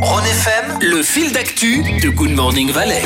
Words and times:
Rhône 0.00 0.24
FM, 0.24 0.78
le 0.80 1.02
fil 1.02 1.32
d'actu 1.32 1.82
de 2.02 2.08
Good 2.08 2.30
Morning 2.30 2.70
Valley. 2.70 3.02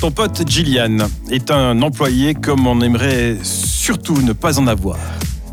Ton 0.00 0.10
pote 0.10 0.48
Gillian 0.48 0.98
est 1.30 1.50
un 1.50 1.80
employé 1.82 2.34
comme 2.34 2.66
on 2.66 2.80
aimerait 2.80 3.38
surtout 3.42 4.20
ne 4.20 4.32
pas 4.32 4.58
en 4.58 4.66
avoir. 4.66 4.98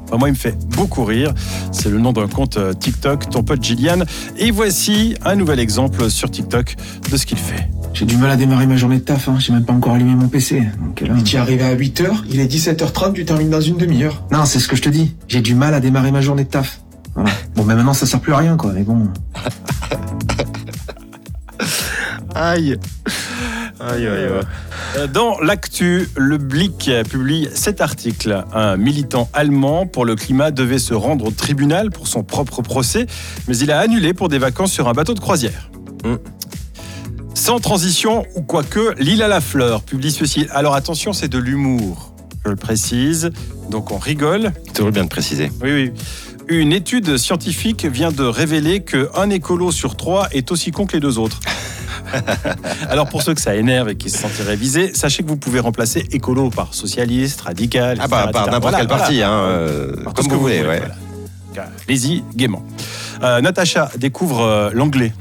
Enfin, 0.05 0.17
moi, 0.17 0.29
il 0.29 0.33
me 0.33 0.37
fait 0.37 0.57
beaucoup 0.75 1.05
rire. 1.05 1.33
C'est 1.71 1.89
le 1.89 1.99
nom 1.99 2.13
d'un 2.13 2.27
compte 2.27 2.57
euh, 2.57 2.73
TikTok, 2.73 3.29
ton 3.29 3.43
pote 3.43 3.63
Gillian. 3.63 3.99
Et 4.37 4.51
voici 4.51 5.15
un 5.25 5.35
nouvel 5.35 5.59
exemple 5.59 6.09
sur 6.09 6.29
TikTok 6.29 6.75
de 7.11 7.17
ce 7.17 7.25
qu'il 7.25 7.37
fait. 7.37 7.69
J'ai 7.93 8.05
du 8.05 8.17
mal 8.17 8.31
à 8.31 8.35
démarrer 8.35 8.67
ma 8.67 8.77
journée 8.77 8.97
de 8.99 9.03
taf, 9.03 9.27
hein. 9.27 9.37
j'ai 9.39 9.53
même 9.53 9.65
pas 9.65 9.73
encore 9.73 9.93
allumé 9.93 10.13
mon 10.13 10.27
PC. 10.27 10.61
Donc 10.83 11.01
là... 11.01 11.15
Tu 11.23 11.35
es 11.35 11.39
arrivé 11.39 11.63
à 11.63 11.75
8h, 11.75 12.05
il 12.29 12.39
est 12.39 12.45
17h30, 12.45 13.13
tu 13.13 13.25
termines 13.25 13.49
dans 13.49 13.61
une 13.61 13.77
demi-heure. 13.77 14.23
Non, 14.31 14.45
c'est 14.45 14.59
ce 14.59 14.67
que 14.67 14.75
je 14.75 14.81
te 14.83 14.89
dis. 14.89 15.15
J'ai 15.27 15.41
du 15.41 15.55
mal 15.55 15.73
à 15.73 15.79
démarrer 15.79 16.11
ma 16.11 16.21
journée 16.21 16.43
de 16.43 16.49
taf. 16.49 16.81
Voilà. 17.17 17.31
Bon, 17.55 17.63
mais 17.63 17.73
maintenant 17.73 17.93
ça 17.93 18.05
sert 18.05 18.19
plus 18.19 18.31
à 18.31 18.37
rien, 18.37 18.55
quoi. 18.57 18.71
Mais 18.73 18.83
bon. 18.83 19.09
Aïe. 22.35 22.77
Aïe, 23.79 24.07
aïe, 24.07 24.07
aïe. 24.07 24.29
Euh, 24.97 25.07
Dans 25.07 25.39
l'actu, 25.39 26.07
le 26.15 26.37
Blick 26.37 26.91
publie 27.09 27.49
cet 27.55 27.81
article. 27.81 28.43
Un 28.53 28.77
militant 28.77 29.29
allemand 29.33 29.87
pour 29.87 30.05
le 30.05 30.15
climat 30.15 30.51
devait 30.51 30.77
se 30.77 30.93
rendre 30.93 31.25
au 31.25 31.31
tribunal 31.31 31.89
pour 31.89 32.07
son 32.07 32.23
propre 32.23 32.61
procès, 32.61 33.07
mais 33.47 33.57
il 33.57 33.71
a 33.71 33.79
annulé 33.79 34.13
pour 34.13 34.29
des 34.29 34.37
vacances 34.37 34.71
sur 34.71 34.87
un 34.87 34.93
bateau 34.93 35.15
de 35.15 35.19
croisière. 35.19 35.71
Sans 37.33 37.59
transition, 37.59 38.25
ou 38.35 38.41
quoique, 38.43 38.93
l'île 38.99 39.23
à 39.23 39.27
la 39.27 39.41
fleur 39.41 39.81
publie 39.81 40.11
ceci. 40.11 40.47
Alors 40.51 40.75
attention, 40.75 41.13
c'est 41.13 41.27
de 41.27 41.39
l'humour, 41.39 42.13
je 42.45 42.51
le 42.51 42.55
précise. 42.55 43.31
Donc 43.71 43.91
on 43.91 43.97
rigole. 43.97 44.51
Toujours 44.75 44.91
bien 44.91 45.03
de 45.03 45.09
préciser. 45.09 45.51
Oui, 45.63 45.71
oui. 45.73 45.91
Une 46.49 46.71
étude 46.71 47.17
scientifique 47.17 47.85
vient 47.85 48.11
de 48.11 48.23
révéler 48.23 48.81
qu'un 48.81 49.29
écolo 49.29 49.71
sur 49.71 49.97
trois 49.97 50.29
est 50.31 50.49
aussi 50.51 50.71
con 50.71 50.85
que 50.85 50.93
les 50.93 50.99
deux 51.01 51.17
autres. 51.19 51.39
Alors 52.89 53.09
pour 53.09 53.21
ceux 53.21 53.33
que 53.33 53.41
ça 53.41 53.55
énerve 53.55 53.89
et 53.89 53.95
qui 53.95 54.09
se 54.09 54.17
sentiraient 54.17 54.55
visés, 54.55 54.93
sachez 54.93 55.23
que 55.23 55.27
vous 55.27 55.35
pouvez 55.37 55.59
remplacer 55.59 56.05
écolo 56.11 56.49
par 56.49 56.73
socialiste, 56.73 57.41
radical, 57.41 57.97
Ah 57.99 58.07
bah, 58.07 58.29
par 58.31 58.45
n'importe 58.45 58.61
Voilà, 58.61 58.77
quelle 58.77 58.87
voilà. 58.87 59.03
partie, 59.03 59.21
hein, 59.23 59.31
euh, 59.31 60.03
Par 60.03 60.13
comme 60.13 60.27
vous 60.27 60.39
voulez. 60.39 60.59
ouais. 60.59 60.63
voilà. 60.79 60.85
Donc, 60.87 61.57
euh, 61.57 61.61
Allez-y, 61.89 62.23
gaiement. 62.35 62.63
Euh, 63.23 63.41
Natacha 63.41 63.91
découvre 63.97 64.41
euh, 64.41 64.69
l'anglais. 64.73 65.11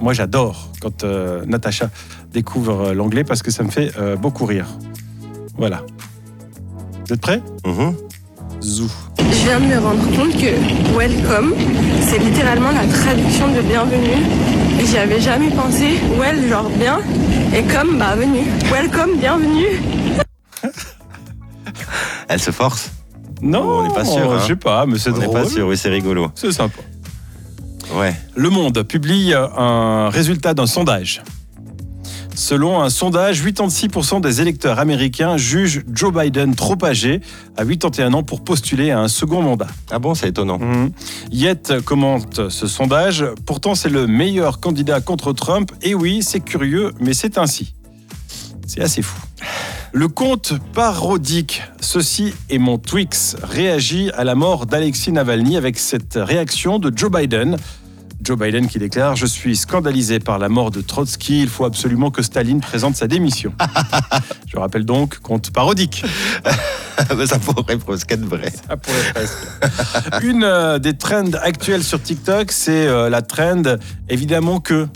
Moi 0.00 0.12
j'adore 0.14 0.70
quand 0.80 1.04
euh, 1.04 1.44
Natacha 1.46 1.90
découvre 2.32 2.92
l'anglais 2.94 3.24
parce 3.24 3.42
que 3.42 3.50
ça 3.50 3.62
me 3.62 3.70
fait 3.70 3.90
beaucoup 4.20 4.44
rire. 4.46 4.66
Voilà. 5.58 5.82
Vous 7.06 7.14
êtes 7.14 7.20
prêts? 7.20 7.42
Mhm. 7.66 7.94
Zou. 8.66 8.88
Je 9.18 9.44
viens 9.44 9.60
de 9.60 9.66
me 9.66 9.78
rendre 9.78 10.04
compte 10.16 10.32
que 10.40 10.96
welcome, 10.98 11.54
c'est 12.00 12.18
littéralement 12.18 12.70
la 12.72 12.84
traduction 12.86 13.48
de 13.54 13.60
bienvenue. 13.60 14.22
Et 14.80 14.86
j'y 14.86 14.98
avais 14.98 15.20
jamais 15.20 15.50
pensé. 15.50 15.98
Well, 16.18 16.48
genre 16.48 16.68
bien, 16.70 16.98
et 17.54 17.62
comme, 17.62 17.96
bah, 17.98 18.16
venu. 18.16 18.40
Welcome, 18.72 19.18
bienvenue. 19.18 19.80
Elle 22.28 22.40
se 22.40 22.50
force 22.50 22.90
Non, 23.40 23.62
on 23.62 23.88
n'est 23.88 23.94
pas 23.94 24.04
sûr, 24.04 24.32
hein. 24.32 24.38
Je 24.42 24.46
sais 24.48 24.56
pas, 24.56 24.84
mais 24.84 24.98
c'est 24.98 25.10
On 25.10 25.18
n'est 25.18 25.26
drôle. 25.26 25.42
pas 25.42 25.48
sûr, 25.48 25.68
oui, 25.68 25.76
c'est 25.76 25.88
rigolo. 25.88 26.30
C'est 26.34 26.50
sympa. 26.50 26.80
Ouais. 27.94 28.14
Le 28.34 28.50
Monde 28.50 28.82
publie 28.82 29.32
un 29.32 30.08
résultat 30.10 30.54
d'un 30.54 30.66
sondage. 30.66 31.22
Selon 32.36 32.82
un 32.82 32.90
sondage, 32.90 33.42
86% 33.42 34.20
des 34.20 34.42
électeurs 34.42 34.78
américains 34.78 35.38
jugent 35.38 35.82
Joe 35.90 36.12
Biden 36.12 36.54
trop 36.54 36.76
âgé 36.84 37.22
à 37.56 37.64
81 37.64 38.12
ans 38.12 38.22
pour 38.22 38.44
postuler 38.44 38.90
à 38.90 39.00
un 39.00 39.08
second 39.08 39.40
mandat. 39.40 39.68
Ah 39.90 39.98
bon, 39.98 40.14
c'est 40.14 40.28
étonnant. 40.28 40.58
Mhm. 40.58 40.92
Yet 41.32 41.80
commente 41.82 42.50
ce 42.50 42.66
sondage. 42.66 43.24
Pourtant, 43.46 43.74
c'est 43.74 43.88
le 43.88 44.06
meilleur 44.06 44.60
candidat 44.60 45.00
contre 45.00 45.32
Trump. 45.32 45.72
Et 45.80 45.94
oui, 45.94 46.22
c'est 46.22 46.40
curieux, 46.40 46.92
mais 47.00 47.14
c'est 47.14 47.38
ainsi. 47.38 47.74
C'est 48.66 48.82
assez 48.82 49.00
fou. 49.00 49.18
Le 49.92 50.08
compte 50.08 50.52
parodique 50.74 51.62
Ceci 51.80 52.34
est 52.50 52.58
mon 52.58 52.76
Twix 52.76 53.36
réagit 53.42 54.10
à 54.10 54.24
la 54.24 54.34
mort 54.34 54.66
d'Alexis 54.66 55.10
Navalny 55.10 55.56
avec 55.56 55.78
cette 55.78 56.18
réaction 56.20 56.78
de 56.78 56.92
Joe 56.94 57.10
Biden. 57.10 57.56
Joe 58.22 58.38
Biden 58.38 58.66
qui 58.66 58.78
déclare 58.78 59.14
Je 59.16 59.26
suis 59.26 59.56
scandalisé 59.56 60.18
par 60.18 60.38
la 60.38 60.48
mort 60.48 60.70
de 60.70 60.80
Trotsky. 60.80 61.42
Il 61.42 61.48
faut 61.48 61.64
absolument 61.64 62.10
que 62.10 62.22
Staline 62.22 62.60
présente 62.60 62.96
sa 62.96 63.06
démission. 63.06 63.52
Je 64.46 64.56
rappelle 64.58 64.84
donc, 64.84 65.18
compte 65.18 65.50
parodique. 65.52 66.04
Ça 67.26 67.38
pourrait 67.38 67.76
presque 67.76 68.10
être 68.10 68.24
vrai. 68.24 68.50
Ça 68.68 68.76
pourrait 68.78 69.12
presque. 69.14 70.24
Une 70.24 70.44
euh, 70.44 70.78
des 70.78 70.96
trends 70.96 71.30
actuelles 71.42 71.84
sur 71.84 72.00
TikTok, 72.02 72.50
c'est 72.52 72.86
euh, 72.86 73.10
la 73.10 73.20
trend 73.22 73.62
évidemment 74.08 74.60
que. 74.60 74.86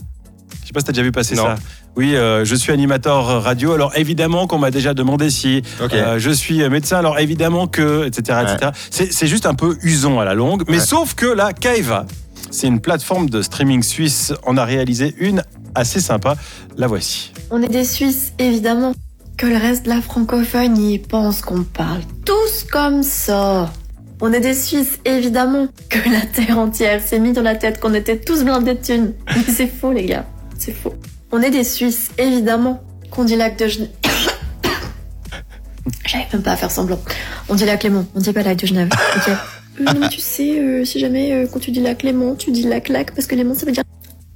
Je 0.62 0.66
sais 0.66 0.72
pas 0.72 0.80
si 0.80 0.86
t'as 0.86 0.92
déjà 0.92 1.02
vu 1.02 1.12
passer 1.12 1.34
Non. 1.34 1.44
ça. 1.44 1.54
Oui, 1.96 2.14
euh, 2.16 2.44
je 2.46 2.54
suis 2.54 2.72
animateur 2.72 3.42
radio. 3.42 3.72
Alors 3.74 3.92
évidemment 3.96 4.46
qu'on 4.46 4.58
m'a 4.58 4.70
déjà 4.70 4.94
demandé 4.94 5.28
si 5.28 5.62
euh, 5.92 6.18
je 6.18 6.30
suis 6.30 6.66
médecin. 6.70 6.96
Alors 6.98 7.18
évidemment 7.18 7.66
que, 7.66 8.06
etc., 8.06 8.38
etc. 8.44 8.70
C'est, 8.90 9.12
c'est 9.12 9.26
juste 9.26 9.44
un 9.44 9.54
peu 9.54 9.76
usant 9.82 10.20
à 10.20 10.24
la 10.24 10.32
longue. 10.34 10.62
Mais 10.68 10.78
Ouais. 10.78 10.84
sauf 10.84 11.14
que 11.14 11.26
la 11.26 11.52
Kaiva, 11.52 12.06
c'est 12.50 12.66
une 12.66 12.80
plateforme 12.80 13.30
de 13.30 13.42
streaming 13.42 13.82
suisse. 13.82 14.32
On 14.44 14.56
a 14.56 14.64
réalisé 14.64 15.14
une 15.18 15.42
assez 15.74 16.00
sympa. 16.00 16.36
La 16.76 16.86
voici. 16.86 17.32
On 17.50 17.62
est 17.62 17.68
des 17.68 17.84
Suisses, 17.84 18.32
évidemment. 18.38 18.94
Que 19.36 19.46
le 19.46 19.56
reste 19.56 19.84
de 19.84 19.90
la 19.90 20.02
francophonie 20.02 20.98
pense 20.98 21.40
qu'on 21.40 21.62
parle 21.62 22.02
tous 22.24 22.64
comme 22.70 23.02
ça. 23.02 23.72
On 24.20 24.32
est 24.32 24.40
des 24.40 24.54
Suisses, 24.54 24.98
évidemment. 25.04 25.68
Que 25.88 26.10
la 26.10 26.20
terre 26.20 26.58
entière 26.58 27.02
s'est 27.02 27.18
mis 27.18 27.32
dans 27.32 27.42
la 27.42 27.54
tête 27.54 27.80
qu'on 27.80 27.94
était 27.94 28.18
tous 28.18 28.44
blindés 28.44 28.74
de 28.74 28.84
thunes. 28.84 29.14
Mais 29.34 29.52
c'est 29.52 29.68
faux, 29.68 29.92
les 29.92 30.04
gars. 30.04 30.26
C'est 30.58 30.74
faux. 30.74 30.94
On 31.32 31.40
est 31.40 31.50
des 31.50 31.64
Suisses, 31.64 32.10
évidemment. 32.18 32.82
Qu'on 33.10 33.24
dit 33.24 33.36
lac 33.36 33.58
de 33.58 33.66
Genève. 33.66 33.90
J'arrive 36.06 36.26
même 36.32 36.42
pas 36.42 36.52
à 36.52 36.56
faire 36.56 36.70
semblant. 36.70 37.00
On 37.48 37.54
dit 37.54 37.64
lac 37.64 37.82
Léman, 37.82 38.04
on 38.14 38.20
dit 38.20 38.32
pas 38.32 38.42
lac 38.42 38.58
de 38.58 38.66
Genève. 38.66 38.90
Ok? 39.16 39.32
Euh, 39.78 39.84
non, 39.84 40.08
tu 40.08 40.20
sais, 40.20 40.58
euh, 40.58 40.84
si 40.84 40.98
jamais 40.98 41.32
euh, 41.32 41.46
quand 41.50 41.60
tu 41.60 41.70
dis 41.70 41.80
lac 41.80 42.02
Léman, 42.02 42.34
tu 42.34 42.50
dis 42.50 42.62
lac 42.62 42.88
lac 42.88 43.14
parce 43.14 43.26
que 43.26 43.34
Léman 43.34 43.54
ça 43.54 43.66
veut 43.66 43.72
dire. 43.72 43.84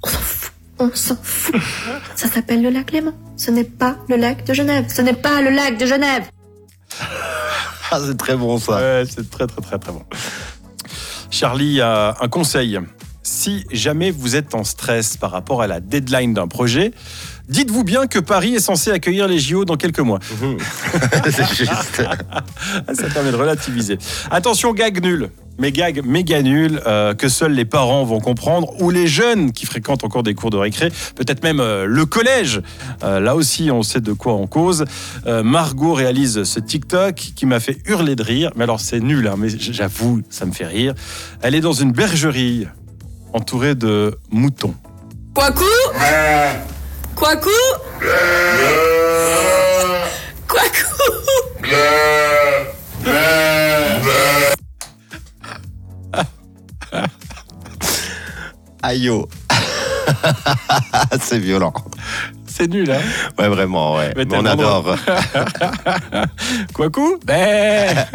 On 0.03 0.07
s'en 0.07 0.19
fout. 0.19 0.51
On 0.79 0.91
s'en 0.93 1.17
fout. 1.21 1.55
Ça 2.15 2.27
s'appelle 2.27 2.61
le 2.61 2.69
lac 2.69 2.91
Léman. 2.91 3.13
Ce 3.37 3.51
n'est 3.51 3.63
pas 3.63 3.97
le 4.07 4.15
lac 4.15 4.45
de 4.45 4.53
Genève. 4.53 4.85
Ce 4.93 5.01
n'est 5.01 5.13
pas 5.13 5.41
le 5.41 5.49
lac 5.49 5.77
de 5.77 5.85
Genève. 5.85 6.23
Ah, 7.91 7.99
c'est 8.03 8.17
très 8.17 8.35
bon 8.35 8.57
ça. 8.57 8.77
Ouais, 8.77 9.03
c'est 9.07 9.29
très 9.29 9.45
très 9.45 9.61
très 9.61 9.77
très 9.77 9.91
bon. 9.91 10.01
Charlie 11.29 11.81
a 11.81 12.15
un 12.19 12.27
conseil. 12.27 12.79
Si 13.21 13.63
jamais 13.71 14.09
vous 14.09 14.35
êtes 14.35 14.55
en 14.55 14.63
stress 14.63 15.17
par 15.17 15.29
rapport 15.29 15.61
à 15.61 15.67
la 15.67 15.79
deadline 15.81 16.33
d'un 16.33 16.47
projet, 16.47 16.93
dites-vous 17.47 17.83
bien 17.83 18.07
que 18.07 18.19
Paris 18.19 18.55
est 18.55 18.59
censé 18.59 18.91
accueillir 18.91 19.27
les 19.27 19.39
JO 19.39 19.65
dans 19.65 19.77
quelques 19.77 19.99
mois. 19.99 20.19
Mhm. 20.41 20.57
c'est 21.31 21.53
juste. 21.53 22.03
Ça 22.93 23.07
permet 23.13 23.31
de 23.31 23.37
relativiser. 23.37 23.97
Attention, 24.31 24.73
gag 24.73 25.01
nul. 25.03 25.29
Mais 25.57 25.71
gag 25.71 26.05
méga 26.05 26.41
nul 26.41 26.81
euh, 26.85 27.13
que 27.13 27.29
seuls 27.29 27.53
les 27.53 27.63
parents 27.63 28.03
vont 28.03 28.19
comprendre 28.19 28.73
ou 28.81 28.89
les 28.89 29.07
jeunes 29.07 29.53
qui 29.53 29.65
fréquentent 29.65 30.03
encore 30.03 30.21
des 30.21 30.33
cours 30.33 30.49
de 30.49 30.57
récré, 30.57 30.91
peut-être 31.15 31.43
même 31.43 31.61
euh, 31.61 31.85
le 31.85 32.05
collège. 32.05 32.61
Euh, 33.03 33.21
là 33.21 33.35
aussi, 33.35 33.71
on 33.71 33.81
sait 33.81 34.01
de 34.01 34.11
quoi 34.11 34.33
on 34.33 34.47
cause. 34.47 34.83
Euh, 35.27 35.43
Margot 35.43 35.93
réalise 35.93 36.43
ce 36.43 36.59
TikTok 36.59 37.15
qui 37.15 37.45
m'a 37.45 37.61
fait 37.61 37.77
hurler 37.85 38.17
de 38.17 38.23
rire. 38.23 38.51
Mais 38.57 38.63
alors, 38.63 38.81
c'est 38.81 38.99
nul, 38.99 39.27
hein, 39.27 39.35
mais 39.37 39.47
j'avoue, 39.49 40.21
ça 40.29 40.45
me 40.45 40.51
fait 40.51 40.67
rire. 40.67 40.93
Elle 41.41 41.55
est 41.55 41.61
dans 41.61 41.73
une 41.73 41.93
bergerie 41.93 42.67
entourée 43.31 43.75
de 43.75 44.17
moutons. 44.31 44.75
Quacou 45.33 45.63
Quacou 47.15 47.49
Quacou 50.47 51.63
Aïe. 58.83 59.09
oh. 59.09 59.27
c'est 61.21 61.39
violent. 61.39 61.73
C'est 62.45 62.67
nul, 62.67 62.89
hein 62.91 63.01
Ouais, 63.39 63.47
vraiment, 63.49 63.95
ouais. 63.95 64.13
Mais 64.15 64.25
Mais 64.25 64.37
on 64.37 64.45
adore. 64.45 64.95
Quacou 66.73 67.17
Ben 67.25 68.05